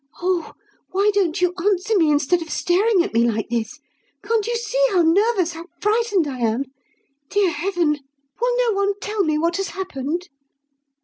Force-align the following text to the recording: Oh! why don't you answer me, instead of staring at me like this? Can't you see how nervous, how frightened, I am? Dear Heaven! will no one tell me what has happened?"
Oh! 0.19 0.53
why 0.89 1.11
don't 1.13 1.39
you 1.41 1.53
answer 1.63 1.95
me, 1.95 2.09
instead 2.09 2.41
of 2.41 2.49
staring 2.49 3.03
at 3.03 3.13
me 3.13 3.23
like 3.29 3.49
this? 3.49 3.79
Can't 4.23 4.47
you 4.47 4.55
see 4.55 4.83
how 4.89 5.03
nervous, 5.03 5.53
how 5.53 5.67
frightened, 5.79 6.25
I 6.25 6.39
am? 6.39 6.65
Dear 7.29 7.51
Heaven! 7.51 7.99
will 8.41 8.57
no 8.67 8.75
one 8.75 8.93
tell 8.99 9.23
me 9.23 9.37
what 9.37 9.57
has 9.57 9.67
happened?" 9.69 10.29